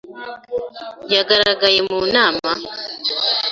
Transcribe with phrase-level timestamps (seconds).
[1.13, 2.51] Yagaragaye mu nama?